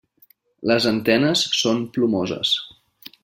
[0.69, 2.57] Les antenes són plomoses.